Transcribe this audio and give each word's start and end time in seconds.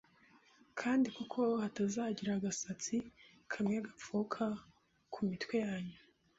Kandi 0.79 1.07
kuko 1.17 1.39
hatazagira 1.63 2.31
agasatsi 2.35 2.95
kamwe 3.51 3.77
gapfuka 3.85 4.45
ku 5.13 5.19
mitwe 5.27 5.55
yanyu 5.65 5.97